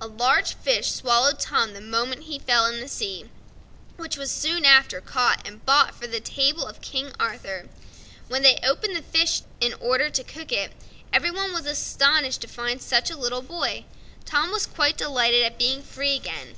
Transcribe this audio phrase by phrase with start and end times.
[0.00, 3.28] A large fish swallowed Tom the moment he fell into the sea,
[3.98, 7.68] which was soon after caught and bought for the table of King Arthur.
[8.28, 10.72] When they opened the fish in order to cook it,
[11.12, 13.84] every one was astonished at finding such a little boy,
[14.14, 16.56] and Tom was quite delighted at being free again.